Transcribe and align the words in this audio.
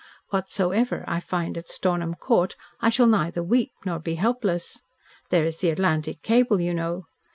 Whatsoever 0.29 1.05
I 1.07 1.19
find 1.19 1.59
at 1.59 1.67
Stornham 1.67 2.15
Court, 2.15 2.55
I 2.79 2.89
shall 2.89 3.05
neither 3.05 3.43
weep 3.43 3.71
nor 3.85 3.99
be 3.99 4.15
helpless. 4.15 4.81
There 5.29 5.45
is 5.45 5.59
the 5.59 5.69
Atlantic 5.69 6.23
cable, 6.23 6.59
you 6.59 6.73
know. 6.73 7.05